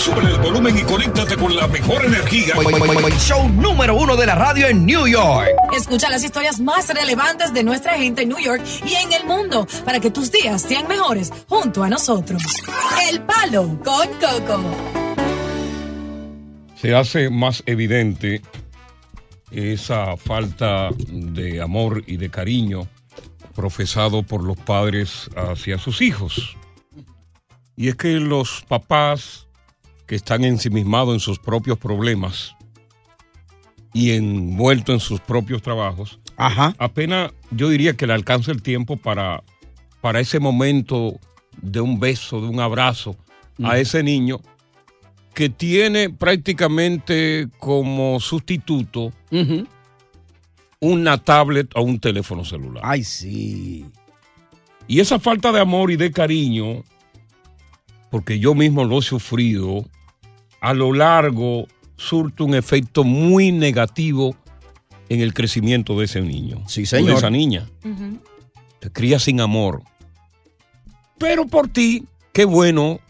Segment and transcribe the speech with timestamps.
[0.00, 2.54] Sube el volumen y conéctate con la mejor energía.
[3.18, 5.50] Show número uno de la radio en New York.
[5.76, 9.66] Escucha las historias más relevantes de nuestra gente en New York y en el mundo
[9.84, 12.42] para que tus días sean mejores junto a nosotros.
[13.10, 14.64] El Palo con Coco.
[16.76, 18.40] Se hace más evidente
[19.50, 22.88] esa falta de amor y de cariño
[23.54, 26.56] profesado por los padres hacia sus hijos.
[27.76, 29.49] Y es que los papás
[30.10, 32.56] que están ensimismados en sus propios problemas
[33.94, 39.44] y envueltos en sus propios trabajos, apenas yo diría que le alcanza el tiempo para,
[40.00, 41.20] para ese momento
[41.62, 43.14] de un beso, de un abrazo
[43.62, 44.40] a ese niño
[45.32, 49.12] que tiene prácticamente como sustituto
[50.80, 52.82] una tablet o un teléfono celular.
[52.84, 53.86] Ay, sí.
[54.88, 56.82] Y esa falta de amor y de cariño,
[58.10, 59.86] porque yo mismo lo he sufrido,
[60.60, 61.66] a lo largo
[61.96, 64.34] surte un efecto muy negativo
[65.08, 66.62] en el crecimiento de ese niño.
[66.68, 67.10] Sí, O señor.
[67.10, 67.68] de esa niña.
[68.78, 69.82] Te cría sin amor.
[71.18, 73.00] Pero por ti, qué bueno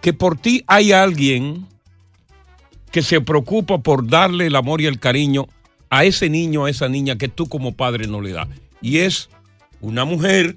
[0.00, 1.66] que por ti hay alguien
[2.90, 5.46] que se preocupa por darle el amor y el cariño
[5.90, 8.48] a ese niño, a esa niña que tú como padre no le das.
[8.80, 9.28] Y es
[9.80, 10.56] una mujer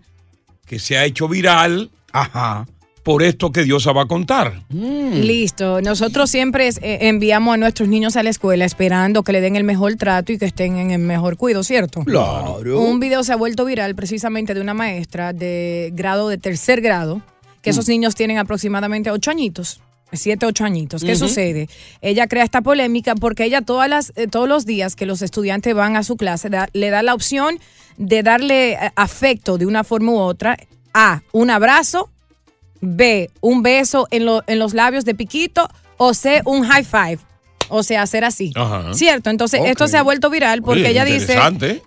[0.65, 1.91] que se ha hecho viral
[3.03, 4.63] por esto que Dios va a contar.
[4.69, 5.81] Listo.
[5.81, 9.63] Nosotros siempre eh, enviamos a nuestros niños a la escuela esperando que le den el
[9.63, 12.01] mejor trato y que estén en el mejor cuidado, ¿cierto?
[12.05, 12.79] Claro.
[12.79, 17.21] Un video se ha vuelto viral precisamente de una maestra de grado de tercer grado,
[17.61, 19.81] que esos niños tienen aproximadamente ocho añitos.
[20.11, 21.03] Siete, ocho añitos.
[21.03, 21.67] ¿Qué sucede?
[22.01, 25.73] Ella crea esta polémica porque ella todas las, eh, todos los días que los estudiantes
[25.73, 27.57] van a su clase da- le da la opción
[27.97, 30.55] de darle eh, afecto de una forma u otra.
[30.93, 32.11] A, un abrazo.
[32.85, 35.69] B, un beso en, lo- en los labios de piquito.
[35.97, 37.19] O C, un high five.
[37.75, 38.51] O sea, hacer así.
[38.55, 38.93] Ajá.
[38.93, 39.29] ¿Cierto?
[39.29, 41.35] Entonces, esto se ha vuelto viral porque Oye, ella dice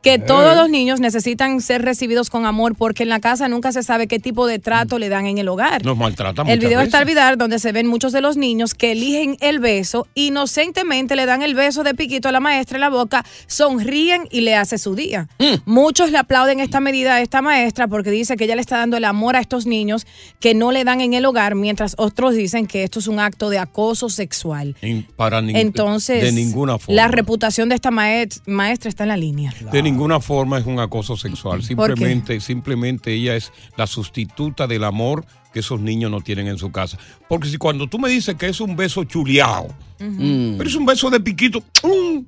[0.02, 0.18] que Eh.
[0.18, 4.06] todos los niños necesitan ser recibidos con amor porque en la casa nunca se sabe
[4.08, 5.84] qué tipo de trato le dan en el hogar.
[5.84, 8.92] Nos maltratan El video está al viral donde se ven muchos de los niños que
[8.92, 12.90] eligen el beso, inocentemente le dan el beso de piquito a la maestra en la
[12.90, 15.28] boca, sonríen y le hace su día.
[15.38, 15.54] Mm.
[15.70, 18.96] Muchos le aplauden esta medida a esta maestra porque dice que ella le está dando
[18.96, 20.06] el amor a estos niños
[20.40, 23.50] que no le dan en el hogar, mientras otros dicen que esto es un acto
[23.50, 24.76] de acoso sexual.
[25.16, 26.94] Para nin- Entonces, de ninguna forma.
[26.94, 29.54] la reputación de esta maestra está en la línea.
[29.72, 31.62] De ninguna forma es un acoso sexual.
[31.62, 36.70] Simplemente, simplemente ella es la sustituta del amor que esos niños no tienen en su
[36.70, 36.98] casa.
[37.28, 41.08] Porque si cuando tú me dices que es un beso chuleado, pero es un beso
[41.10, 42.24] de piquito, ¡um!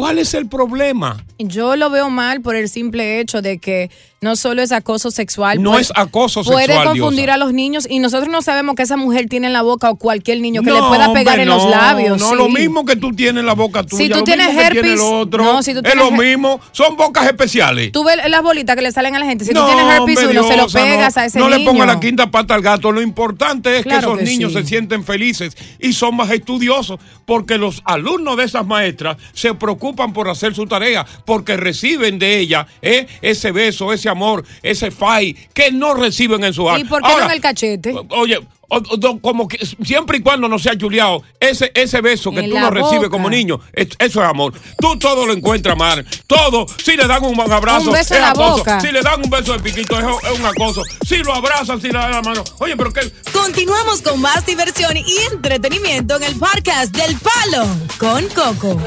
[0.00, 1.24] ¿Cuál es el problema?
[1.38, 3.90] Yo lo veo mal por el simple hecho de que
[4.20, 5.62] no solo es acoso sexual.
[5.62, 7.34] No puede- es acoso Puede sexual, confundir Diosa.
[7.34, 9.96] a los niños y nosotros no sabemos que esa mujer tiene en la boca o
[9.96, 12.20] cualquier niño que No, le pueda pegar hombre, en los no, labios.
[12.20, 12.34] No, sí.
[12.36, 14.04] lo mismo que tú tienes en la boca tuya.
[14.04, 15.44] Si tú lo tienes mismo que tiene herpes, el otro.
[15.44, 16.60] no, si tú es tienes lo her- mismo.
[16.72, 17.92] Son bocas especiales.
[17.92, 19.46] Tú ves las bolitas que le salen a la gente.
[19.46, 21.58] Si no, tú tienes herpes hombre, uno, se lo pegas no, a ese no niño.
[21.58, 22.92] le ponga la quinta pata al gato.
[22.92, 24.58] Lo importante es Claro que esos que niños sí.
[24.60, 29.89] se sienten felices y son más estudiosos porque los alumnos de esas maestras se preocupan
[29.94, 35.34] por hacer su tarea porque reciben de ella eh, ese beso, ese amor, ese fai
[35.54, 36.80] que no reciben en su hogar.
[36.80, 37.94] ¿Y por qué no Ahora, en el cachete?
[38.10, 38.38] Oye,
[38.72, 42.50] o- o- como que siempre y cuando no sea chuleado, ese, ese beso que En
[42.50, 44.52] tú no recibes como niño, es- eso es amor.
[44.78, 46.06] Tú todo lo encuentras mal.
[46.28, 48.58] Todo, si le dan un buen abrazo, Un beso es en la acoso.
[48.58, 48.80] boca.
[48.80, 50.82] Si le dan un beso de piquito, es, es un acoso.
[51.04, 52.44] Si lo abrazan, si le dan la mano.
[52.60, 53.00] Oye, pero qué.
[53.32, 57.66] Continuamos con más diversión y entretenimiento en el podcast del Palo
[57.98, 58.80] con Coco.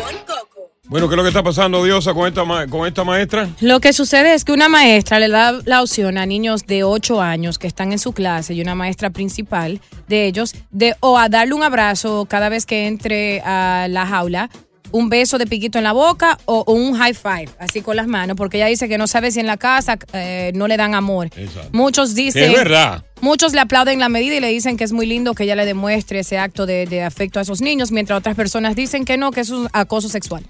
[0.94, 3.50] Bueno, ¿qué es lo que está pasando, Diosa, con esta, con esta maestra?
[3.62, 7.20] Lo que sucede es que una maestra le da la opción a niños de 8
[7.20, 11.30] años que están en su clase y una maestra principal de ellos de o a
[11.30, 14.52] darle un abrazo cada vez que entre a la jaula,
[14.92, 18.06] un beso de piquito en la boca o, o un high five, así con las
[18.06, 20.94] manos, porque ella dice que no sabe si en la casa eh, no le dan
[20.94, 21.32] amor.
[21.36, 21.70] Exacto.
[21.72, 22.52] Muchos dicen...
[22.52, 23.04] Es verdad.
[23.20, 25.66] Muchos le aplauden la medida y le dicen que es muy lindo que ella le
[25.66, 29.32] demuestre ese acto de, de afecto a esos niños, mientras otras personas dicen que no,
[29.32, 30.44] que es un acoso sexual.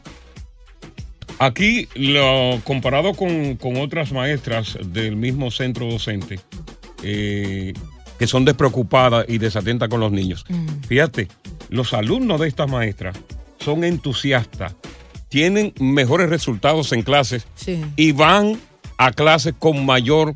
[1.46, 6.40] Aquí, lo, comparado con, con otras maestras del mismo centro docente,
[7.04, 7.74] eh,
[8.18, 10.46] que son despreocupadas y desatentas con los niños,
[10.88, 11.28] fíjate,
[11.70, 13.18] los alumnos de estas maestras
[13.60, 14.74] son entusiastas,
[15.28, 17.84] tienen mejores resultados en clases Sí.
[17.98, 18.58] y van
[18.98, 20.36] a clases con mayor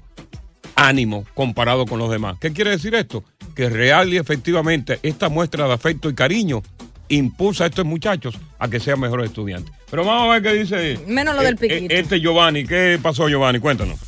[0.76, 2.38] ánimo comparado con los demás.
[2.42, 3.24] ¿Qué quiere decir esto?
[3.56, 6.64] Que real y efectivamente esta muestra de afecto y cariño
[7.10, 9.74] impulsa a estos muchachos a que sean mejores estudiantes.
[9.90, 11.94] Pero vamos a ver qué dice Menos lo del eh, eh, piquito.
[11.94, 12.66] este Giovanni.
[12.66, 13.60] ¿Qué pasó, Giovanni?
[13.60, 14.00] Cuéntanos.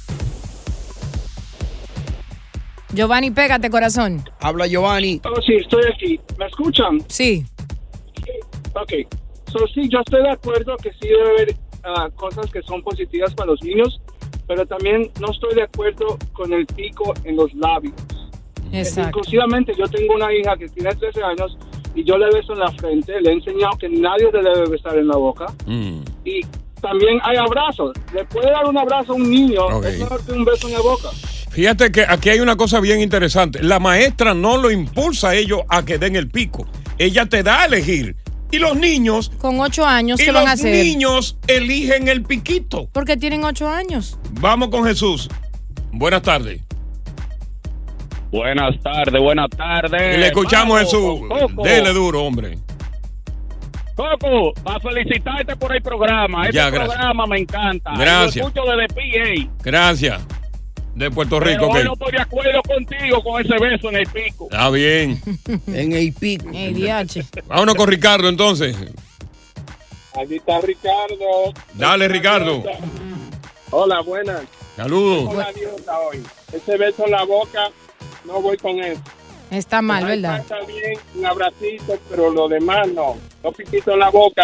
[2.93, 4.23] Giovanni, pégate, corazón.
[4.41, 5.21] Habla Giovanni.
[5.23, 6.19] Oh, sí, estoy aquí.
[6.37, 6.99] ¿Me escuchan?
[7.07, 7.45] Sí.
[8.73, 8.93] Ok.
[9.51, 13.33] So, sí, yo estoy de acuerdo que sí debe haber ah, cosas que son positivas
[13.33, 14.01] para los niños,
[14.47, 17.93] pero también no estoy de acuerdo con el pico en los labios.
[18.71, 19.19] Exacto.
[19.19, 21.57] Inclusivamente yo tengo una hija que tiene 13 años
[21.95, 24.97] y yo le beso en la frente, le he enseñado que nadie le debe besar
[24.97, 25.99] en la boca Mm.
[26.25, 26.41] y
[26.81, 27.91] también hay abrazos.
[28.13, 29.85] Le puede dar un abrazo a un niño, Ok.
[29.85, 31.09] es mejor que un beso en la boca.
[31.51, 33.61] Fíjate que aquí hay una cosa bien interesante.
[33.63, 36.65] La maestra no lo impulsa a ellos a que den el pico.
[36.97, 38.15] Ella te da a elegir.
[38.51, 40.73] Y los niños, Con ocho años, ¿qué los van a hacer?
[40.85, 42.87] niños eligen el piquito.
[42.93, 44.17] Porque tienen ocho años.
[44.39, 45.27] Vamos con Jesús.
[45.91, 46.61] Buenas tardes.
[48.31, 50.17] Buenas tardes, buenas tardes.
[50.19, 51.21] Le escuchamos, Jesús.
[51.27, 51.63] Coco.
[51.63, 52.57] Dele duro, hombre.
[53.95, 56.43] Coco, para felicitarte por el programa.
[56.45, 57.91] Este Ya, programa me encanta.
[57.97, 58.35] Gracias.
[58.37, 59.51] Lo escucho desde PA.
[59.63, 60.21] Gracias.
[60.95, 61.85] De Puerto Pero Rico, hoy ok.
[61.85, 64.47] no estoy de acuerdo contigo con ese beso en el pico.
[64.51, 65.21] Está bien.
[65.67, 66.49] En el pico.
[66.53, 67.23] Ey, diache.
[67.47, 68.75] Vámonos con Ricardo entonces.
[70.21, 71.53] Aquí está Ricardo.
[71.73, 72.63] Dale, Ricardo.
[73.71, 74.41] Hola, buenas.
[74.75, 75.33] Saludos.
[75.33, 76.23] Hola, Diosa, hoy.
[76.53, 77.69] Ese beso en la boca,
[78.25, 79.01] no voy con eso.
[79.51, 80.39] Está mal, ¿verdad?
[80.39, 83.17] Está bien, un abracito, pero lo demás no.
[83.43, 84.43] No piquito en la boca.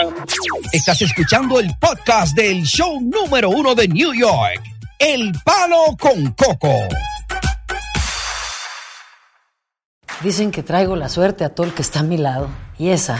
[0.71, 4.61] Estás escuchando el podcast del show número uno de New York.
[4.97, 6.73] El Palo con Coco.
[10.21, 12.49] Dicen que traigo la suerte a todo el que está a mi lado.
[12.79, 13.19] Y esa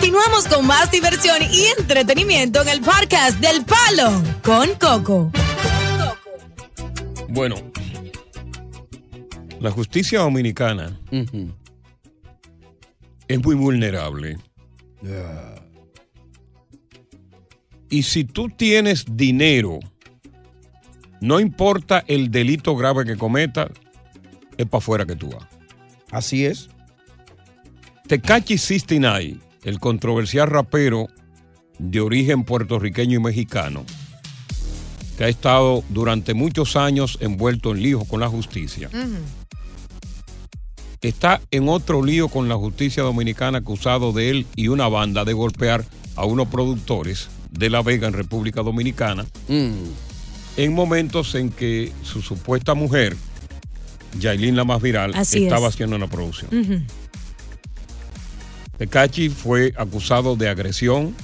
[0.00, 5.30] Continuamos con más diversión y entretenimiento en el podcast del Palo con Coco.
[7.28, 7.56] Bueno,
[9.60, 10.98] la justicia dominicana
[13.28, 14.38] es muy vulnerable.
[17.90, 19.80] Y si tú tienes dinero,
[21.20, 23.68] no importa el delito grave que cometas,
[24.56, 25.46] es para afuera que tú vas.
[26.10, 26.70] Así es.
[28.08, 31.08] Tecachi 69, el controversial rapero
[31.78, 33.84] de origen puertorriqueño y mexicano,
[35.16, 38.90] que ha estado durante muchos años envuelto en líos con la justicia,
[41.00, 45.32] está en otro lío con la justicia dominicana acusado de él y una banda de
[45.32, 45.84] golpear
[46.16, 49.26] a unos productores de La Vega en República Dominicana
[50.56, 53.16] en momentos en que su supuesta mujer,
[54.18, 55.74] Yailin la más viral, Así estaba es.
[55.74, 56.86] haciendo una producción.
[58.84, 61.14] Tecachi fue acusado de agresión,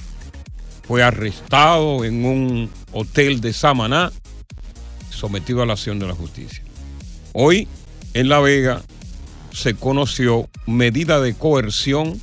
[0.87, 4.11] fue arrestado en un hotel de Samaná,
[5.09, 6.61] sometido a la acción de la justicia.
[7.33, 7.67] Hoy,
[8.13, 8.83] en La Vega,
[9.51, 12.21] se conoció medida de coerción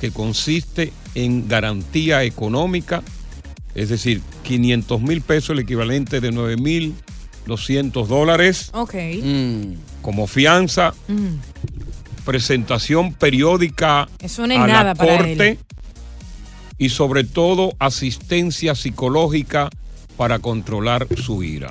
[0.00, 3.02] que consiste en garantía económica,
[3.74, 6.94] es decir, 500 mil pesos, el equivalente de 9 mil
[7.46, 8.94] 200 dólares Ok.
[10.00, 11.38] como fianza, Ujú.
[12.26, 15.58] Presentación periódica Eso no a la corte
[16.76, 19.70] y sobre todo asistencia psicológica
[20.18, 21.70] para controlar su ira.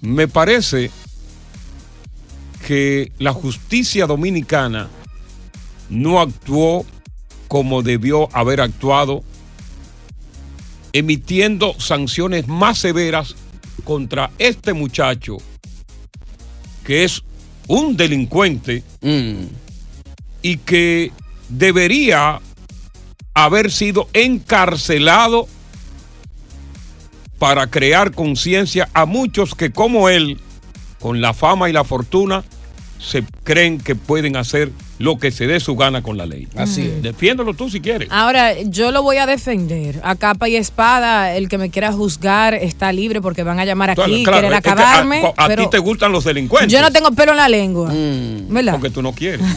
[0.00, 0.90] Me parece
[2.66, 4.88] que la justicia dominicana
[5.88, 6.84] no actuó
[7.46, 9.22] como debió haber actuado
[10.92, 13.36] emitiendo sanciones más severas
[13.84, 15.36] contra este muchacho
[16.86, 17.22] que es
[17.66, 18.82] un delincuente
[20.42, 21.12] y que
[21.48, 22.40] debería
[23.34, 25.48] haber sido encarcelado
[27.38, 30.40] para crear conciencia a muchos que como él,
[31.00, 32.44] con la fama y la fortuna,
[32.98, 36.48] se creen que pueden hacer lo que se dé su gana con la ley.
[36.56, 37.02] Así es.
[37.02, 38.08] Defiéndelo tú si quieres.
[38.10, 40.00] Ahora, yo lo voy a defender.
[40.02, 43.90] A capa y espada, el que me quiera juzgar está libre porque van a llamar
[43.90, 45.22] aquí, Claro, quieren es que a- acabarme.
[45.36, 46.72] a, a pero ti te gustan los delincuentes.
[46.72, 47.90] yo no tengo pelo en la lengua.
[48.48, 48.72] ¿Verdad?
[48.72, 49.40] Porque tú no quieres.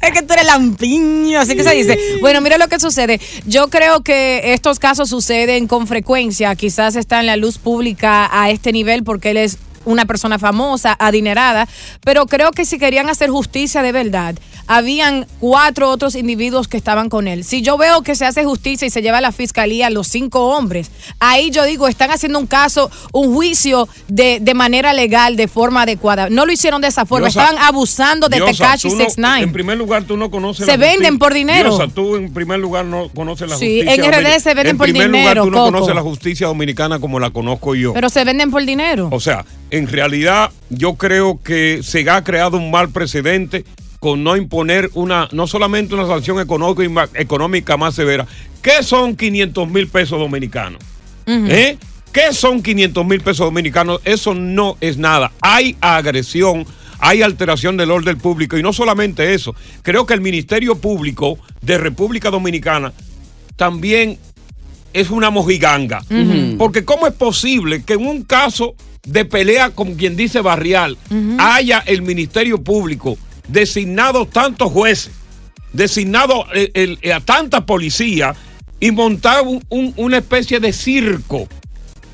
[0.00, 1.98] Es que tú eres lampiño, así que se dice.
[2.20, 3.20] Bueno, mira lo que sucede.
[3.44, 6.54] Yo creo que estos casos suceden con frecuencia.
[6.54, 10.96] Quizás está en la luz pública a este nivel porque él es una persona famosa,
[10.98, 11.68] adinerada,
[12.04, 14.34] pero creo que si querían hacer justicia de verdad,
[14.66, 17.42] habían cuatro otros individuos que estaban con él.
[17.44, 20.48] Si yo veo que se hace justicia y se lleva a la fiscalía los cinco
[20.54, 25.48] hombres, ahí yo digo, están haciendo un caso, un juicio de, de manera legal, de
[25.48, 26.28] forma adecuada.
[26.28, 29.42] No lo hicieron de esa forma, Diosa, estaban abusando de Tekashi tú no- 69.
[29.44, 31.70] En primer lugar, tú no conoces Se la venden por dinero.
[31.76, 34.04] Diosa, tú en primer lugar no conoces la Sí, justicia.
[34.04, 35.72] en RD se venden en por primer dinero, lugar, tú no Coco.
[35.72, 37.94] conoces la justicia dominicana como la conozco yo.
[37.94, 39.08] Pero se venden por dinero.
[39.10, 43.64] O sea, en realidad yo creo que se ha creado un mal precedente
[44.00, 48.26] con no imponer una, no solamente una sanción económica, más severa.
[48.62, 50.80] ¿Qué son 500 mil pesos dominicanos?
[51.26, 51.76] ¿Eh?
[52.12, 54.00] ¿Qué son 500 mil pesos dominicanos?
[54.04, 55.32] Eso no es nada.
[55.40, 56.64] Hay agresión,
[57.00, 59.54] hay alteración del orden público y no solamente eso.
[59.82, 62.92] Creo que el Ministerio Público de República Dominicana
[63.56, 64.18] también
[64.92, 66.02] es una mojiganga.
[66.58, 68.74] Porque ¿cómo es posible que en un caso
[69.06, 70.96] de pelea, como quien dice barrial,
[71.38, 73.16] haya el Ministerio Público
[73.48, 75.12] designado tantos jueces,
[75.72, 78.34] designado eh, el- eh, a tanta policía
[78.80, 81.48] y montar un- un- una especie de circo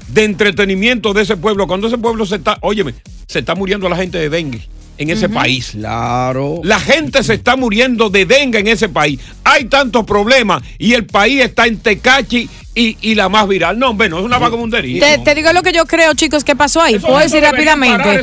[0.08, 2.94] de entretenimiento de ese pueblo, cuando ese pueblo se está, óyeme,
[3.26, 5.70] se está muriendo la gente de dengue en ese país.
[5.72, 6.60] Claro.
[6.62, 9.18] La gente se está muriendo de dengue en ese país.
[9.42, 13.78] Hay tantos problemas y el país está en Tecachi y, y la más viral.
[13.78, 15.00] No, bueno, es una vagabundería.
[15.00, 16.94] Te, te digo lo que yo creo, chicos, que pasó ahí.
[16.96, 18.20] Eso- Puedo eso decir rápidamente.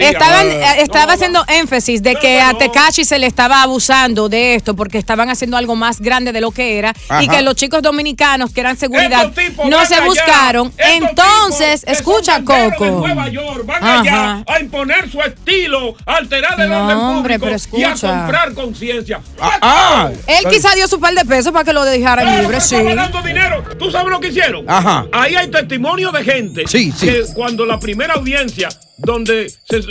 [0.00, 3.62] Estaban, No, eh, no, estaba no, haciendo énfasis de que a Tekashi se le estaba
[3.62, 7.42] abusando de esto porque estaban haciendo algo más grande de lo que era y que
[7.42, 9.32] los chicos dominicanos que eran seguridad
[9.68, 10.04] no se allá.
[10.04, 10.72] buscaron.
[10.78, 12.86] Entonces, escucha, de Coco.
[12.86, 14.00] Nueva York van Ajá.
[14.00, 17.92] allá a imponer su estilo, a alterar el No, orden hombre, público pero y a
[17.94, 19.20] comprar conciencia.
[19.40, 20.10] ah.
[20.26, 22.76] Él quizá dio su par de pesos para que lo dejaran Claro, libre, pero sí.
[22.76, 23.64] está dinero.
[23.86, 24.68] ¿Tú sabes lo que hicieron?
[24.68, 25.06] Ajá.
[25.12, 27.06] Ahí hay testimonio de gente Sí, sí.
[27.06, 29.84] que cuando la primera audiencia donde se, eh,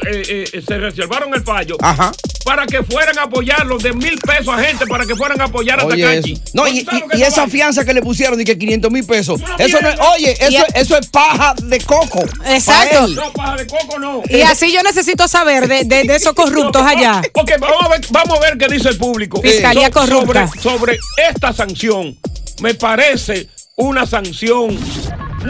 [0.51, 2.11] eh, se reservaron el fallo Ajá.
[2.43, 5.79] para que fueran a apoyarlos de mil pesos a gente para que fueran a apoyar
[5.79, 6.27] a eso.
[6.53, 9.05] No, y, ¿Tú sabes y- y esa fianza que le pusieron de que 500 mil
[9.05, 9.39] pesos.
[9.59, 12.19] Eso no es, oye, eso, Y a- eso es paja de coco.
[12.47, 13.07] Exacto.
[13.09, 14.23] No, paja de coco no.
[14.27, 17.21] Y así yo necesito saber de, de- de esos corruptos allá.
[17.33, 19.41] Ok, vamos a ver, vamos a ver qué dice el público.
[19.41, 20.47] Fiscalía So- corrupta.
[20.47, 20.99] Sobre, sobre
[21.29, 22.17] esta sanción,
[22.61, 23.47] me parece
[23.77, 24.77] una sanción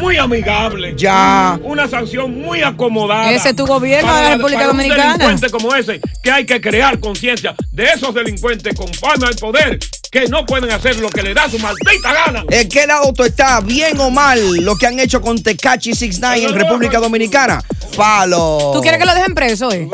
[0.01, 0.94] muy amigable.
[0.98, 1.60] Ya.
[1.63, 3.32] Una sanción muy acomodada.
[3.32, 5.12] Ese es tu gobierno Para- de la República para un Dominicana.
[5.13, 9.79] delincuente como ese, que hay que crear conciencia de esos delincuentes con fama y poder
[10.12, 12.44] que no pueden hacer lo que le da su maldita gana.
[12.50, 13.63] ¿En qué lado tú estás?
[13.65, 17.62] ¿Bien o mal lo que han hecho con Tecachi 69 en República Dominicana?
[17.95, 18.71] Palo.
[18.73, 19.89] ¿Tú quieres que lo dejen preso, eh?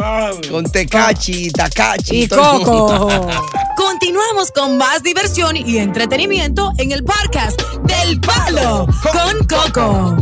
[0.49, 2.23] Con Tecachi, Takachi.
[2.23, 2.27] Y.
[2.27, 3.27] Coco.
[3.77, 10.15] Continuamos con más diversión y entretenimiento en el podcast del Palo con Coco.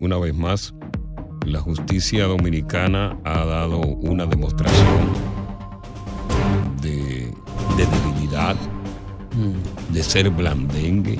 [0.00, 0.74] Una vez más,
[1.44, 5.08] la justicia dominicana ha dado una demostración
[6.80, 7.32] de,
[7.76, 8.56] de debilidad,
[9.90, 11.18] de ser blandengue,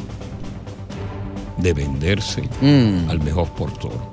[1.57, 3.11] de venderse Mm.
[3.11, 4.08] al mejor postor.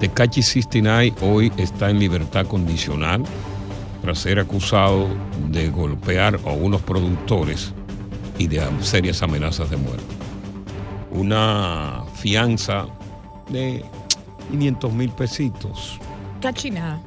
[0.00, 3.22] Tecachi 69 hoy está en libertad condicional
[4.02, 5.08] tras ser acusado
[5.48, 7.72] de golpear a unos productores
[8.38, 10.04] y de serias amenazas de muerte.
[11.10, 12.86] Una fianza
[13.48, 13.84] de
[14.50, 15.98] 500 mil pesitos.
[16.42, 17.00] Cachina.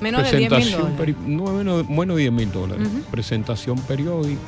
[0.00, 1.16] Menos de 10 mil Presentación, dólares.
[1.16, 2.88] peri- no, menos, menos de 10 mil dólares.
[3.10, 4.40] Presentación periódica.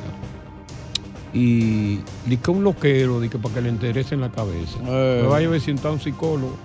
[1.31, 4.77] Y di que un loquero, di que para que le interese en la cabeza.
[4.85, 5.19] Eh.
[5.23, 6.55] Me vaya a visitar un psicólogo,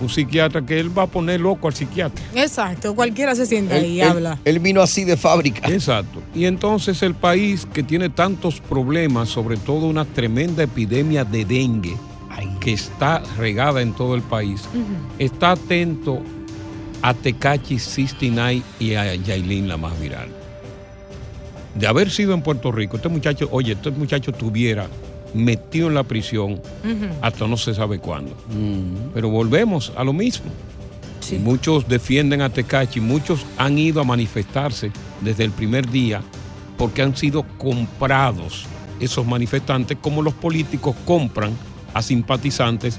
[0.00, 2.24] un psiquiatra, que él va a poner loco al psiquiatra.
[2.34, 4.38] Exacto, cualquiera se sienta Él, ahí y él- habla.
[4.44, 5.68] él vino así de fábrica.
[5.68, 6.20] Exacto.
[6.34, 11.96] Y entonces el país que tiene tantos problemas, sobre todo una tremenda epidemia de dengue,
[12.60, 14.62] que está regada en todo el país,
[15.18, 16.20] está atento
[17.02, 20.28] a Tecachi 69 y a Yailin, la más viral.
[21.74, 24.86] De haber sido en Puerto Rico, este muchacho, oye, este muchacho tuviera
[25.34, 26.60] metido en la prisión
[27.20, 28.34] hasta no se sabe cuándo.
[29.12, 30.46] Pero volvemos a lo mismo.
[31.40, 34.90] Muchos defienden a Tecachi, muchos han ido a manifestarse
[35.22, 36.20] desde el primer día
[36.76, 38.66] porque han sido comprados
[39.00, 41.52] esos manifestantes como los políticos compran
[41.94, 42.98] a simpatizantes,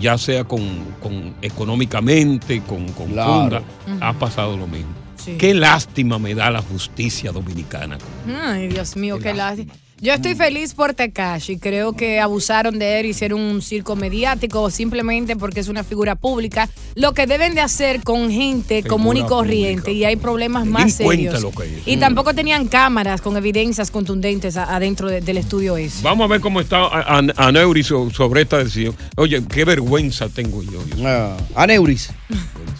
[0.00, 0.62] ya sea con,
[1.00, 3.32] con económicamente, con, con Claro.
[3.40, 3.62] funda.
[4.08, 4.90] Ha pasado lo mismo.
[5.16, 5.36] Sí.
[5.38, 7.96] Qué lástima me da la justicia dominicana.
[8.44, 9.72] Ay, Dios mío, qué lástima.
[10.02, 11.58] Yo estoy feliz por Tekashi.
[11.60, 16.68] Creo que abusaron de él, hicieron un circo mediático simplemente porque es una figura pública.
[16.96, 20.94] Lo que deben de hacer con gente Figura común y corriente y hay problemas más
[20.94, 21.40] serios.
[21.40, 21.86] lo que es.
[21.86, 22.00] Y Mm.
[22.00, 26.02] tampoco tenían cámaras con evidencias contundentes a- adentro de- del estudio ese.
[26.02, 28.96] Vamos a ver cómo está A- A- Aneuris so- sobre esta decisión.
[29.16, 30.80] Oye, qué vergüenza tengo yo.
[31.06, 32.10] Ah, Aneuris.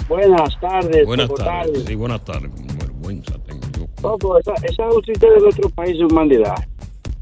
[0.09, 1.07] Buenas tardes.
[1.07, 1.85] Buenas tardes.
[1.87, 2.50] Sí, buenas tardes.
[2.81, 3.87] Vergüenza tengo yo.
[4.02, 6.57] Coco, esa, esa de nuestro país es humanidad.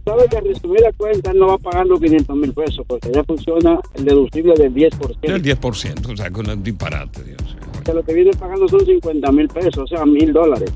[0.05, 3.79] Sabe que a resumida cuenta él no va pagando 500 mil pesos porque ya funciona
[3.95, 5.17] el deducible del 10%.
[5.23, 7.57] El 10%, o sea, con un disparate, Dios.
[7.85, 10.73] Que lo que viene pagando son 50 mil pesos, o sea, mil dólares.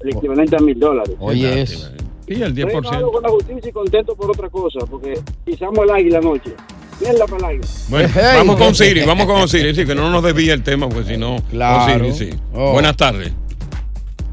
[0.00, 1.16] El equivalente a mil dólares.
[1.18, 1.90] Oye, eso.
[2.26, 2.78] Y el Estoy 10%.
[2.78, 6.52] enojado con la justicia y contento por otra cosa, porque pisamos el águila anoche.
[7.00, 7.66] Mierda para el águila.
[7.88, 8.22] Bueno, Hey.
[8.36, 11.16] vamos con Siri, vamos con Siri, sí, que no nos desvíe el tema, porque si
[11.18, 11.36] no.
[11.50, 12.02] Claro.
[12.04, 12.38] con Siri, sí.
[12.54, 12.72] Oh.
[12.72, 13.32] Buenas tardes.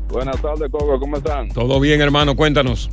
[0.09, 1.49] Buenas tardes, Coco, ¿cómo están?
[1.49, 2.89] Todo bien, hermano, cuéntanos.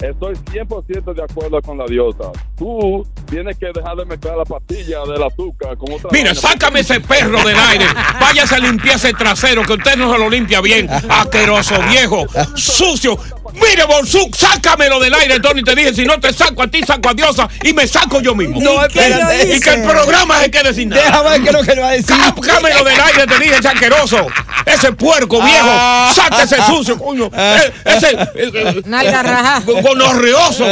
[0.00, 2.32] Estoy 100% de acuerdo con la diosa.
[2.56, 6.08] Tú tienes que dejar de mezclar la pastilla del azúcar con otra.
[6.10, 6.34] Mira, vaina.
[6.34, 7.84] sácame ese perro del aire.
[8.18, 10.88] Váyase a limpiar ese trasero, que usted no se lo limpia bien.
[11.08, 13.18] Asqueroso, viejo, sucio.
[13.54, 15.62] Mire, Bolsú, sácamelo del aire, Tony.
[15.62, 18.34] Te dije, si no te saco a ti, saco a Diosa y me saco yo
[18.34, 18.60] mismo.
[18.60, 19.56] No, espérate.
[19.56, 21.02] Y que el programa se quede sin nada.
[21.02, 22.16] Déjame ver qué es lo que le va a decir.
[22.16, 24.26] Sácamelo del aire, te dije, ese asqueroso.
[24.66, 25.66] Ese puerco, viejo.
[25.68, 26.12] Ah.
[26.14, 27.30] Sáquese sucio, coño.
[27.34, 28.10] Eh, Ese.
[28.12, 29.62] eh, eh, Nalga raja.
[29.64, 30.64] Gonorreoso.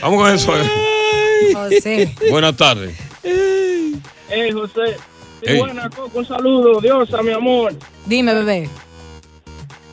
[0.00, 0.56] Vamos con eso.
[0.60, 0.70] eh.
[1.54, 2.14] José.
[2.30, 2.96] Buenas tardes.
[3.22, 4.96] Hey, José.
[5.42, 5.58] Ey.
[5.58, 6.80] buena, Coco, un saludo.
[6.80, 7.72] Diosa, mi amor.
[8.06, 8.68] Dime, bebé.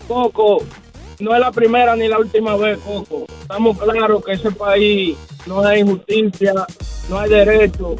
[0.08, 0.64] Coco,
[1.20, 3.26] no es la primera ni la última vez, Coco.
[3.42, 6.54] Estamos claros que ese país no hay justicia,
[7.10, 7.96] no hay derecho.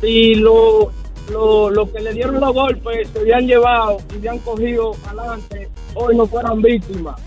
[0.00, 0.92] Si lo,
[1.30, 5.68] lo, lo que le dieron los golpes se habían llevado y se han cogido adelante,
[5.94, 7.20] hoy no fueran víctimas.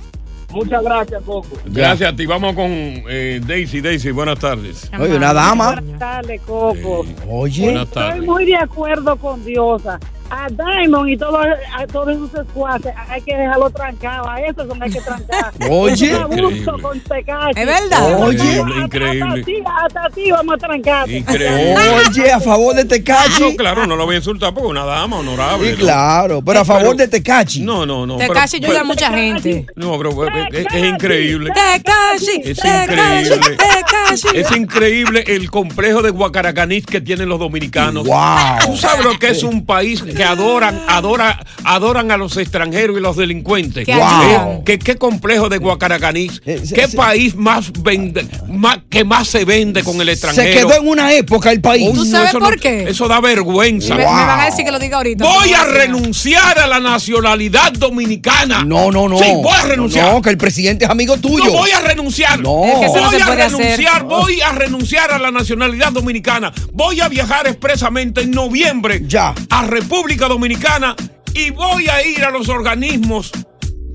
[0.51, 1.49] Muchas gracias, Coco.
[1.65, 2.25] Gracias a ti.
[2.25, 3.81] Vamos con eh, Daisy.
[3.81, 4.89] Daisy, buenas tardes.
[4.99, 5.73] Oye, una dama.
[5.73, 7.05] Buenas tardes, Coco.
[7.29, 7.65] Oye.
[7.65, 9.99] Buenas Estoy muy de acuerdo con Diosa.
[10.29, 14.29] A Diamond y todo, a todos esos escuaces hay que dejarlo trancado.
[14.29, 15.53] A esos son hay que trancar.
[15.69, 16.11] Oye.
[16.11, 16.81] Es abuso Increíble.
[16.81, 17.59] con Tecachi.
[17.59, 18.21] Es verdad.
[18.21, 18.63] Oye.
[18.83, 19.63] Increíble.
[19.65, 21.09] Hasta a ti, vamos a trancar.
[21.09, 21.75] Increíble.
[22.07, 23.41] Oye, a favor de Tecachi.
[23.41, 25.69] No, claro, no lo voy a insultar porque es una dama honorable.
[25.69, 25.79] Sí, ¿no?
[25.79, 27.61] claro, pero a favor de Tecachi.
[27.61, 28.17] No, no, no.
[28.17, 29.65] Tekashi ayuda a mucha gente.
[29.75, 31.51] No, pero eh, eh, es, increíble.
[31.51, 32.41] Tekashi.
[32.43, 33.57] Es increíble.
[33.57, 34.37] Tekashi.
[34.37, 38.05] Es increíble el complejo de Guacaracaní que tienen los dominicanos.
[38.05, 38.59] Wow.
[38.65, 42.99] Tú sabes lo que es un país que adoran, adora, adoran a los extranjeros y
[42.99, 43.85] los delincuentes.
[43.85, 44.61] Que Eh.
[44.65, 46.29] ¿Qué, qué complejo de Guacaracaní?
[46.45, 50.11] Eh, se- ¿Qué se- país más vende, más, que más se vende con el Se
[50.11, 50.67] extranjero?
[50.67, 51.93] quedó en una época el país.
[51.93, 52.89] ¿Tú sabes eso por no- qué?
[52.89, 53.95] Eso da vergüenza.
[53.95, 55.23] Me, van a decir que lo diga ahorita.
[55.23, 58.65] Voy a renunciar a la nacionalidad dominicana.
[58.65, 59.17] No, no, no.
[59.19, 60.11] Sí, voy a renunciar.
[60.13, 61.45] No, que el presidente es amigo tuyo.
[61.45, 62.41] No voy a renunciar.
[62.41, 62.65] No.
[62.65, 63.37] Es que eso no voy se a hacer.
[63.51, 66.51] renunciar, voy a renunciar a la nacionalidad dominicana.
[66.73, 69.33] Voy a viajar expresamente en noviembre Ya.
[69.49, 70.95] a República Dominicana
[71.33, 73.31] y voy a ir a los organismos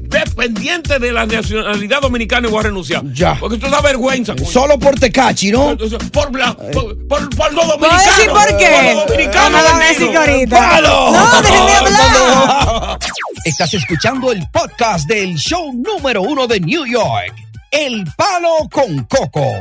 [0.09, 3.03] dependientes de la nacionalidad dominicana y voy a renunciar.
[3.13, 3.35] Ya.
[3.41, 4.35] Porque esto da vergüenza.
[4.37, 4.47] coño.
[4.47, 5.77] Solo por Tecachi, ¿no?
[6.13, 8.05] Por, la- por, por, por los dominicanos.
[8.17, 8.95] decir por qué.
[8.95, 10.49] Por los No.
[10.51, 11.11] ¡Palo!
[11.13, 12.99] No, déjenme hablar.
[13.45, 17.35] Estás escuchando el podcast del show número uno de New York,
[17.71, 19.61] El Palo con Coco.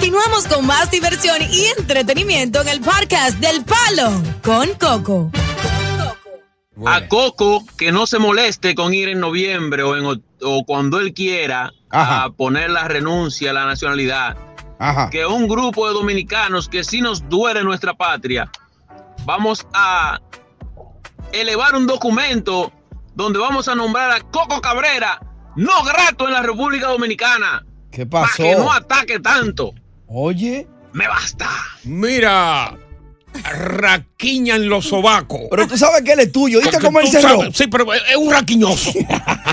[0.00, 4.10] Continuamos con más diversión y entretenimiento en el podcast del Palo
[4.42, 5.30] con Coco.
[6.86, 11.12] A Coco que no se moleste con ir en noviembre o, en, o cuando él
[11.12, 12.24] quiera Ajá.
[12.24, 14.38] a poner la renuncia a la nacionalidad.
[14.78, 15.10] Ajá.
[15.10, 18.50] Que un grupo de dominicanos que sí nos duele nuestra patria,
[19.26, 20.18] vamos a
[21.30, 22.72] elevar un documento
[23.14, 25.20] donde vamos a nombrar a Coco Cabrera
[25.56, 27.66] no grato en la República Dominicana.
[27.92, 28.42] ¿Qué Para pasó?
[28.44, 29.74] que no ataque tanto.
[30.12, 30.66] Oye.
[30.92, 31.48] Me basta.
[31.84, 32.76] Mira,
[33.44, 35.42] raquiña en los sobacos.
[35.50, 36.60] Pero tú sabes que él es tuyo.
[36.60, 38.90] ¿Viste cómo él sabes- Sí, pero es un raquiñoso.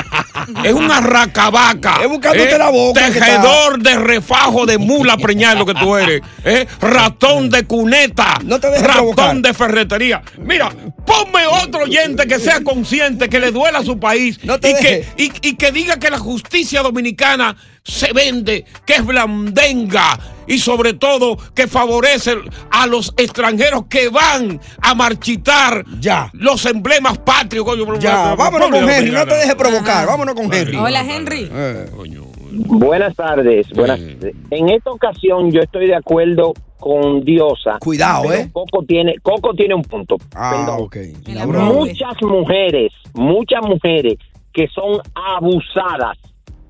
[0.64, 1.98] es una racabaca.
[2.02, 6.22] Es buscándote la boca Tejedor de refajo de mula preñal lo que tú eres.
[6.44, 6.66] ¿eh?
[6.82, 8.40] Ratón de cuneta.
[8.44, 9.36] No te dejes Ratón provocar.
[9.38, 10.24] de ferretería.
[10.40, 10.72] Mira,
[11.06, 15.08] ponme otro oyente que sea consciente, que le duela a su país y, te que,
[15.18, 17.56] y, y que diga que la justicia dominicana
[17.88, 22.36] se vende, que es blandenga y sobre todo que favorece
[22.70, 25.84] a los extranjeros que van a marchitar
[26.34, 27.66] los emblemas patrios.
[27.66, 27.98] coño.
[28.00, 29.12] Ya, vámonos con Henry.
[29.12, 29.98] No te dejes provocar.
[29.98, 30.06] Ajá.
[30.06, 30.78] Vámonos con Henry.
[30.78, 31.50] Hola, Henry.
[31.52, 31.86] Eh.
[32.52, 33.70] Buenas tardes.
[33.72, 34.36] Buenas tardes.
[34.52, 37.78] En esta ocasión yo estoy de acuerdo con Diosa.
[37.80, 38.50] Cuidado, pero ¿eh?
[38.52, 40.18] Coco tiene, Coco tiene un punto.
[40.36, 40.78] Ah.
[41.46, 44.16] Muchas mujeres, muchas mujeres
[44.54, 46.18] que son abusadas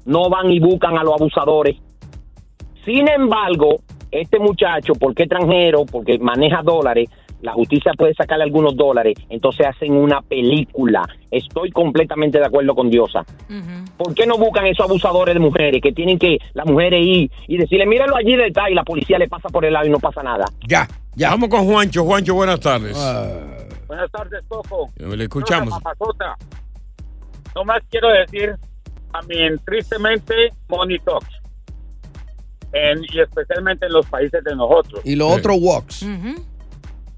[0.08, 1.76] no van y buscan a los abusadores.
[2.84, 7.10] Sin embargo, este muchacho, porque es extranjero, porque maneja dólares,
[7.42, 11.04] la justicia puede sacarle algunos dólares, entonces hacen una película.
[11.30, 13.26] Estoy completamente de acuerdo con Diosa.
[13.98, 17.58] ¿Por qué no buscan esos abusadores de mujeres que tienen que las mujeres ir y
[17.58, 20.24] decirle, míralo allí detrás y la policía le pasa por el lado y no pasa
[20.24, 20.46] nada?
[20.68, 21.32] Ya, ya.
[21.32, 22.06] Vamos con Juancho.
[22.06, 22.98] Juancho, buenas tardes.
[23.88, 24.90] Buenas tardes, Coco.
[24.98, 25.78] Le escuchamos.
[27.56, 28.56] No más quiero decir,
[29.18, 30.34] a mí, tristemente,
[30.68, 31.28] Money Talks.
[32.74, 35.02] En- y especialmente en los países de nosotros.
[35.04, 36.04] Y lo otro walks.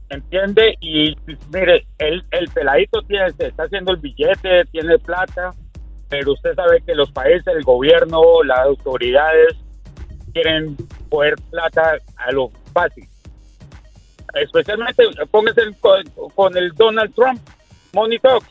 [0.10, 0.76] ¿Entiende?
[0.80, 1.16] Y
[1.54, 5.54] mire, el, el peladito tiene, se está haciendo el billete, tiene plata,
[6.10, 9.56] pero usted sabe que los países, el gobierno, las autoridades
[10.34, 10.76] quieren
[11.10, 13.08] coger plata a lo fácil.
[14.34, 16.04] Especialmente, póngase el- con,
[16.36, 17.40] con el Donald Trump,
[17.94, 18.48] Money Talks.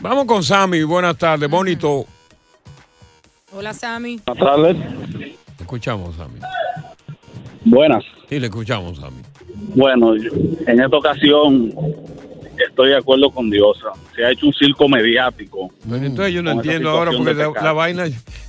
[0.00, 0.82] Vamos con Sammy.
[0.82, 1.48] Buenas tardes.
[1.50, 2.06] Bonito.
[3.52, 4.20] Hola, Sammy.
[4.26, 4.76] Buenas tardes.
[5.56, 6.38] Te escuchamos, Sammy.
[7.64, 8.04] Buenas.
[8.28, 9.22] Sí, le escuchamos, Sammy.
[9.74, 10.30] Bueno, yo-
[10.66, 11.72] en esta ocasión
[12.68, 13.88] estoy de acuerdo con Diosa.
[14.14, 15.70] Se ha hecho un circo mediático.
[15.90, 18.04] Entonces yo no entiendo ahora porque la, vaina,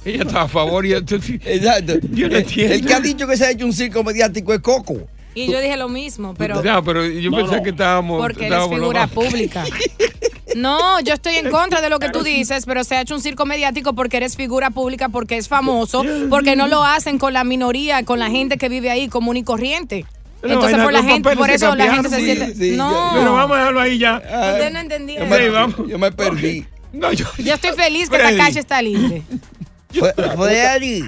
[0.05, 1.39] ella está a favor y sí.
[1.45, 1.93] Exacto.
[2.11, 2.75] Yo no entiendo.
[2.75, 4.97] El que ha dicho que se ha hecho un circo mediático es Coco.
[5.33, 8.21] Y yo dije lo mismo, pero Ya, pero yo pensé que estábamos.
[8.21, 9.25] porque estábamos figura los dos.
[9.25, 9.63] pública.
[10.55, 13.21] No, yo estoy en contra de lo que tú dices, pero se ha hecho un
[13.21, 17.43] circo mediático porque eres figura pública, porque es famoso, porque no lo hacen con la
[17.43, 20.05] minoría, con la gente que vive ahí común y corriente.
[20.43, 22.71] Entonces por la gente, por eso la gente se Sí, siente.
[22.75, 24.17] no, Pero vamos a dejarlo ahí ya.
[24.17, 25.19] usted no entendía.
[25.19, 26.65] Yo me, yo me perdí.
[26.93, 28.31] No, yo, Yo estoy feliz que Freddy.
[28.33, 29.21] esta calle está libre.
[29.93, 31.03] Fue, Freddy.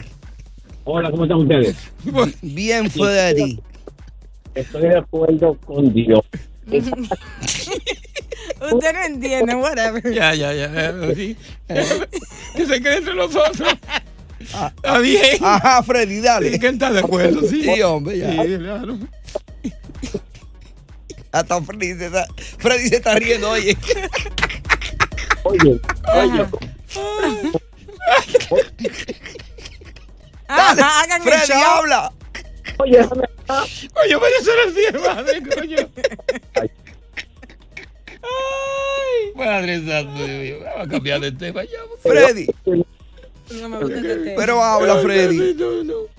[0.86, 1.75] Hola, ¿cómo están ustedes?
[2.41, 3.60] Bien, Freddy.
[4.53, 6.21] Estoy de acuerdo con Dios.
[8.72, 10.13] Usted no entiende, whatever.
[10.13, 11.13] Ya, ya, ya.
[11.16, 11.36] sí.
[12.56, 13.74] Que se quede entre nosotros.
[14.39, 15.38] Está bien.
[15.42, 16.52] Ajá, Freddy, dale.
[16.52, 17.63] Sí, que él está de acuerdo, sí.
[17.63, 18.30] Sí, hombre, ya.
[18.32, 18.98] Sí, claro.
[21.32, 22.28] Hasta Freddy se está,
[22.60, 23.76] Freddy se está riendo, oye.
[25.46, 25.80] Oye,
[26.13, 26.46] oye.
[30.48, 32.12] Ajá, hagan el Freddy, habla.
[32.80, 35.78] Oye, déjame- Coño, pero eso no es madre, coño.
[39.82, 41.80] Vamos a cambiar de tema ya.
[42.02, 42.48] Freddy.
[42.66, 44.36] No me gusta este tema.
[44.38, 45.54] Pero habla, Freddy.
[45.56, 46.14] No, no.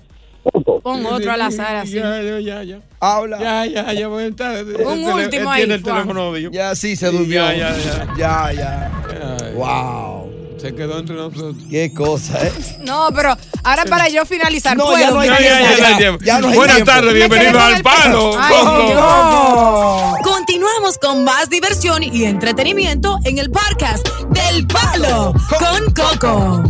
[0.81, 1.93] Pon otro al azar así.
[1.95, 2.79] Ya, ya, ya, ya.
[2.99, 3.39] Habla.
[3.39, 4.63] Ya, ya, ya voy a estar.
[4.63, 6.37] Un último ahí, el teléfono.
[6.37, 7.51] Ya sí se durmió.
[7.51, 8.13] Ya, ya, ya.
[8.17, 8.91] Ya, ya.
[9.41, 10.31] Ay, Wow.
[10.57, 11.55] Se quedó entre nosotros.
[11.69, 12.51] Qué cosa, ¿eh?
[12.83, 14.97] No, pero ahora para yo finalizar, No, ¿puedo?
[14.99, 16.17] ya no hay Ya, ya, ya, ya, ya.
[16.21, 18.31] Ya no hay Buenas tardes, bienvenidos al palo.
[18.39, 20.23] Ay.
[20.23, 26.63] Continuamos con más diversión y entretenimiento en el podcast del Palo con Coco.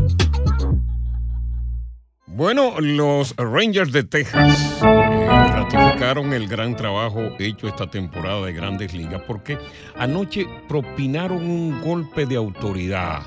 [2.27, 8.93] Bueno, los Rangers de Texas eh, ratificaron el gran trabajo hecho esta temporada de Grandes
[8.93, 9.57] Ligas porque
[9.97, 13.21] anoche propinaron un golpe de autoridad,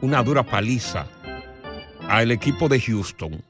[0.00, 1.06] una dura paliza
[2.08, 3.42] al equipo de Houston.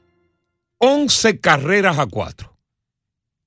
[0.77, 2.51] 11 carreras a 4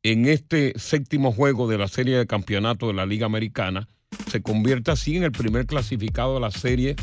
[0.02, 3.88] en este séptimo juego de la serie de campeonato de la Liga Americana.
[4.30, 6.96] Se convierte así en el primer clasificado de la serie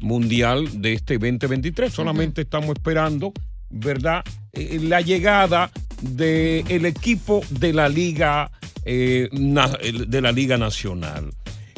[0.00, 1.92] mundial de este 2023.
[1.92, 3.32] Solamente estamos esperando,
[3.70, 4.24] ¿verdad?
[4.52, 8.50] Eh, la llegada del equipo de la Liga
[8.84, 11.32] eh, de la Liga Nacional.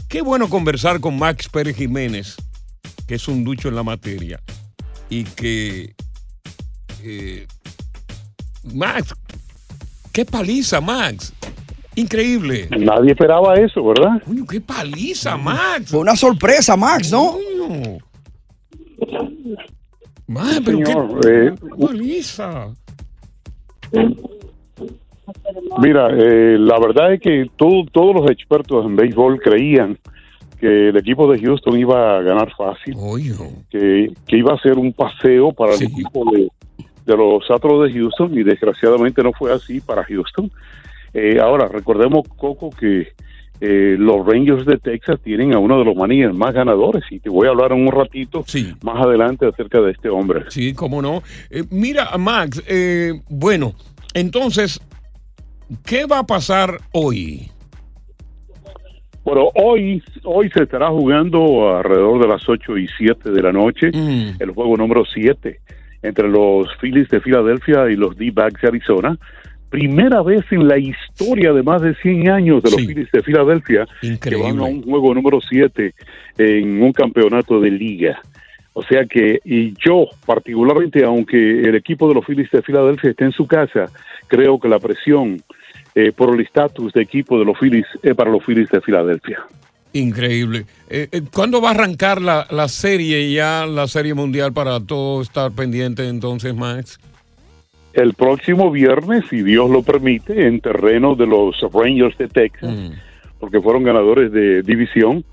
[0.08, 2.36] Qué bueno conversar con Max Pérez Jiménez,
[3.06, 4.40] que es un ducho en la materia
[5.10, 5.94] y que
[7.02, 7.46] eh,
[8.74, 9.14] Max,
[10.12, 11.32] qué paliza, Max.
[11.94, 12.68] Increíble.
[12.78, 14.22] Nadie esperaba eso, ¿verdad?
[14.24, 15.90] Coño, qué paliza, Max.
[15.90, 17.32] Fue una sorpresa, Max, ¿no?
[17.32, 17.98] Coño.
[20.36, 22.68] Ah, pero Señor, qué eh, paliza.
[25.80, 29.98] Mira, eh, la verdad es que todo- todos los expertos en béisbol creían
[30.60, 32.96] que el equipo de Houston iba a ganar fácil,
[33.70, 36.48] que, que iba a ser un paseo para el equipo de,
[37.06, 40.50] de los Astros de Houston y desgraciadamente no fue así para Houston.
[41.14, 43.08] Eh, ahora, recordemos, Coco, que
[43.60, 47.28] eh, los Rangers de Texas tienen a uno de los managers más ganadores y te
[47.28, 48.44] voy a hablar un ratito
[48.82, 50.44] más adelante acerca de este hombre.
[50.48, 51.22] Sí, cómo no.
[51.50, 53.74] Eh, mira, Max, eh, bueno,
[54.14, 54.80] entonces,
[55.84, 57.50] ¿qué va a pasar hoy?
[59.28, 63.90] Bueno, hoy, hoy se estará jugando alrededor de las 8 y 7 de la noche
[64.38, 65.60] el juego número 7
[66.02, 69.18] entre los Phillies de Filadelfia y los D-Backs de Arizona.
[69.68, 73.86] Primera vez en la historia de más de 100 años de los Phillies de Filadelfia
[74.00, 75.92] que van a un juego número 7
[76.38, 78.22] en un campeonato de liga.
[78.72, 83.26] O sea que, y yo particularmente, aunque el equipo de los Phillies de Filadelfia esté
[83.26, 83.90] en su casa,
[84.26, 85.36] creo que la presión
[85.94, 89.40] eh, por el estatus de equipo de los Phillies es para los Phillies de Filadelfia.
[89.92, 90.66] Increíble.
[90.90, 95.22] Eh, eh, ¿Cuándo va a arrancar la, la serie ya, la serie mundial para todo
[95.22, 97.00] estar pendiente entonces, Max?
[97.94, 102.92] El próximo viernes, si Dios lo permite, en terreno de los Rangers de Texas,
[103.40, 105.24] porque fueron ganadores de división.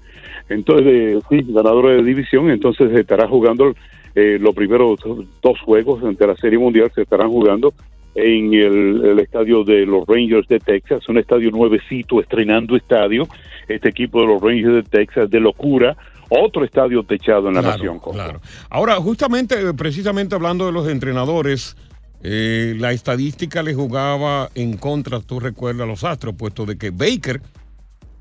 [0.49, 3.75] Entonces, de- sí, ganadores de división, entonces se estará jugando
[4.15, 4.99] eh, los primeros
[5.43, 7.73] dos juegos de la Serie Mundial, se estarán jugando
[8.15, 13.27] en el, el estadio de los Rangers de Texas, un estadio nuevecito, estrenando estadio,
[13.67, 15.97] este equipo de los Rangers de Texas, de locura,
[16.29, 17.99] otro estadio techado en la Claro, nación.
[17.99, 18.41] Claro.
[18.69, 21.75] Ahora, justamente, eh, precisamente hablando de los entrenadores,
[22.23, 26.89] eh, la estadística le jugaba en contra, tú recuerdas, a los Astros, puesto de que
[26.89, 27.41] Baker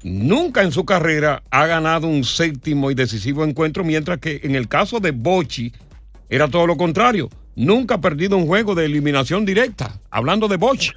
[0.02, 4.68] nunca en su carrera ha ganado un séptimo y decisivo encuentro, mientras que en el
[4.68, 5.72] caso de Bochi
[6.28, 7.30] era todo lo contrario.
[7.56, 9.92] Nunca ha perdido un juego de eliminación directa.
[10.10, 10.90] Hablando de Bochi.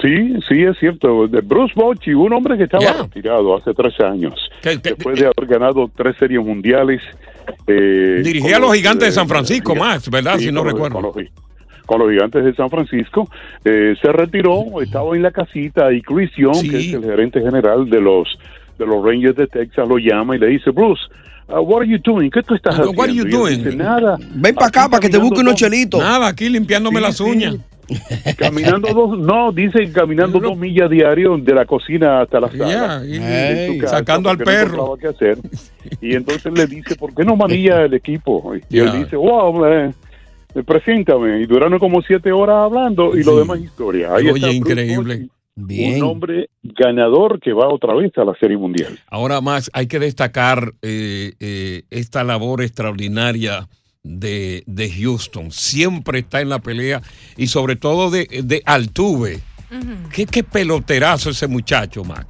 [0.00, 1.28] Sí, sí, es cierto.
[1.28, 5.90] De Bruce Bochy, un hombre que estaba retirado hace tres años, después de haber ganado
[5.94, 7.02] tres series mundiales.
[7.66, 10.38] eh, Dirigía a los gigantes de eh, San Francisco, Max, ¿verdad?
[10.38, 10.94] sí, si no con los- recuerdo.
[11.12, 11.30] Con los,
[11.84, 13.28] con los gigantes de San Francisco.
[13.64, 17.90] eh, se retiró, estaba en la casita y Chris Young, que es el gerente general
[17.90, 18.38] de los
[18.78, 21.02] de los Rangers de Texas, lo llama y le dice, Bruce,
[21.52, 22.30] uh, what are you doing?
[22.30, 22.92] ¿Qué tú estás haciendo?
[22.98, 23.64] What are you Y doing?
[23.64, 24.16] dice, nada.
[24.34, 26.00] Ven para acá para que te busque unos chelitos.
[26.00, 27.22] Nada, aquí limpiándome Sí, las sí.
[27.24, 27.56] uñas.
[28.36, 33.02] Caminando dos, no, dicen caminando dos millas diario de la cocina hasta la sala.
[33.04, 34.74] y- En su Ey, sacando al no perro.
[34.74, 35.38] encontraba qué hacer.
[36.00, 38.54] Y entonces le dice, ¿por qué no manilla el equipo?
[38.54, 38.84] Y Ya.
[38.84, 39.90] él dice, wow, eh,
[40.64, 41.40] preséntame.
[41.40, 44.14] Y duraron como siete horas hablando y lo demás historia.
[44.14, 45.28] Ahí Oye, está Bruce
[45.98, 48.98] Un hombre ganador que va otra vez a la Serie Mundial.
[49.08, 53.68] Ahora más, hay que destacar eh, eh, esta labor extraordinaria
[54.02, 55.50] de, de Houston.
[55.50, 57.02] Siempre está en la pelea
[57.36, 59.40] y sobre todo de, de Altuve.
[60.12, 62.26] ¿Qué, qué peloterazo ese muchacho, Max.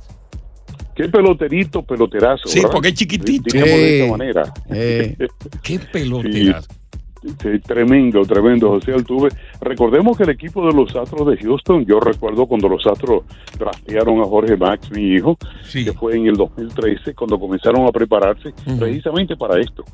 [0.94, 2.46] Qué peloterito, peloterazo.
[2.46, 2.72] Sí, ¿verdad?
[2.72, 3.44] porque es chiquitito.
[3.44, 4.42] Diríamos de Eh, esta manera.
[5.62, 6.68] Qué peloterazo.
[6.70, 6.79] Sí,
[7.66, 9.28] tremendo, tremendo, José Altuve.
[9.60, 13.22] Recordemos que el equipo de los Astros de Houston, yo recuerdo cuando los Astros
[13.58, 15.36] draftearon a Jorge Max, mi hijo,
[15.84, 19.84] que fue en el 2013, cuando comenzaron a prepararse precisamente para esto.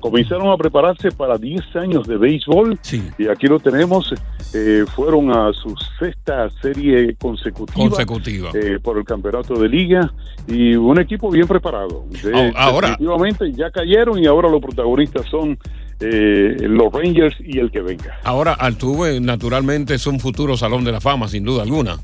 [0.00, 2.78] Comenzaron a prepararse para 10 años de béisbol
[3.18, 4.12] y aquí lo tenemos.
[4.54, 8.50] eh, fueron a su sexta serie consecutiva, Consecutiva.
[8.54, 10.12] eh, por el campeonato de liga
[10.48, 12.04] y un equipo bien preparado.
[12.22, 15.56] De- Ah, ahora- definitivamente ya cayeron y ahora los protagonistas son
[16.00, 18.18] eh, los Rangers y el que venga.
[18.24, 21.98] Ahora, Altuve naturalmente es un futuro salón de la fama, sin duda alguna.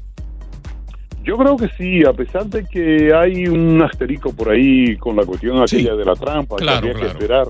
[1.24, 5.24] Yo creo que sí, a pesar de que hay un asterisco por ahí con la
[5.24, 7.18] cuestión aquella de la trampa, Claro, que había claro.
[7.18, 7.48] que esperar.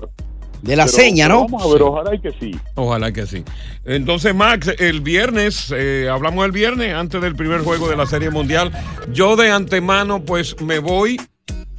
[0.63, 1.43] De la Pero- seña, pero ¿no?
[1.45, 1.83] Vamos a ver, Sí.
[1.83, 2.51] ojalá y que sí.
[2.73, 3.43] Ojalá que sí.
[3.85, 8.31] Entonces, Max, el viernes, eh, hablamos el viernes, antes del primer juego de la Serie
[8.31, 8.71] Mundial.
[9.13, 11.21] Yo de antemano, pues me voy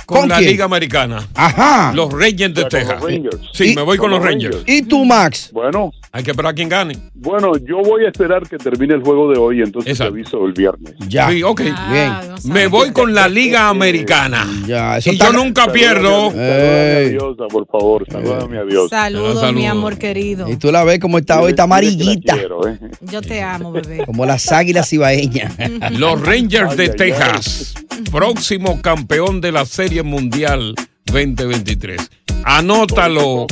[0.09, 0.53] con, ¿Con la quién?
[0.53, 1.29] Liga Americana.
[1.35, 1.93] Ajá.
[1.95, 2.95] Los Rangers de Texas.
[2.99, 3.37] los Rangers.
[3.53, 4.57] Sí, me voy con los Rangers.
[4.67, 5.51] ¿Y tú, Max?
[5.53, 5.93] Bueno.
[6.11, 6.95] Hay que esperar a quien gane.
[7.13, 10.15] Bueno, yo voy a esperar que termine el juego de hoy, entonces Exacto.
[10.15, 10.95] te aviso el viernes.
[11.09, 11.29] Ya.
[11.29, 11.61] Sí, ok.
[11.93, 12.13] Bien.
[12.45, 14.47] Me voy con la Liga Americana.
[14.67, 16.31] Ya, eso y está- yo nunca pierdo.
[16.31, 18.89] Salúdame a Diosa, por favor, salúdame a Dios.
[18.89, 19.53] Saludos, Saludos.
[19.55, 20.49] mi amor querido.
[20.49, 22.33] Y tú la ves como está hoy, está amarillita.
[22.33, 22.79] Quiero, ¿eh?
[23.03, 24.07] Yo te amo, bebé.
[24.07, 25.53] Como las águilas ibaeñas.
[25.99, 30.75] Los Rangers de Ay, ay, Texas, próximo campeón de la Serie Mundial
[31.07, 32.11] 2023.
[32.45, 33.47] Anótalo,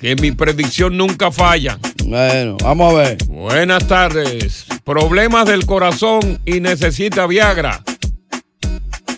[0.00, 1.78] que mi predicción nunca falla.
[2.04, 3.18] Bueno, vamos a ver.
[3.26, 4.66] Buenas tardes.
[4.84, 7.82] Problemas del corazón y necesita Viagra.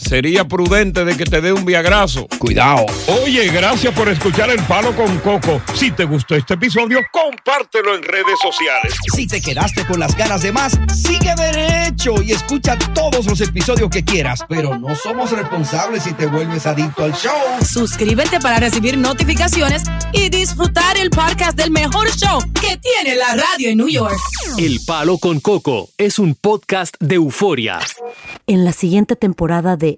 [0.09, 2.27] Sería prudente de que te dé un viagrazo.
[2.39, 2.87] Cuidado.
[3.23, 5.61] Oye, gracias por escuchar El Palo con Coco.
[5.75, 8.95] Si te gustó este episodio, compártelo en redes sociales.
[9.15, 13.91] Si te quedaste con las ganas de más, sigue derecho y escucha todos los episodios
[13.91, 14.41] que quieras.
[14.49, 17.33] Pero no somos responsables si te vuelves adicto al show.
[17.63, 23.69] Suscríbete para recibir notificaciones y disfrutar el podcast del mejor show que tiene la radio
[23.69, 24.17] en New York.
[24.57, 27.79] El Palo con Coco es un podcast de euforia.
[28.47, 29.98] En la siguiente temporada de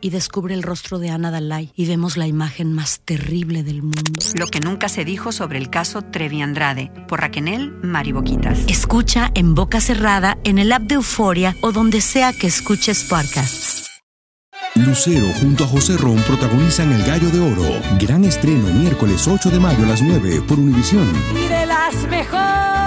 [0.00, 4.12] Y descubre el rostro de Ana Dalai y vemos la imagen más terrible del mundo.
[4.34, 7.38] Lo que nunca se dijo sobre el caso Trevi Andrade, por Raquel
[7.82, 8.60] Mariboquitas.
[8.68, 13.84] Escucha en boca cerrada, en el app de Euforia o donde sea que escuches podcasts.
[14.74, 17.80] Lucero junto a José Ron protagonizan El Gallo de Oro.
[17.98, 21.08] Gran estreno miércoles 8 de mayo a las 9 por Univisión.
[21.34, 22.77] Y de las mejores.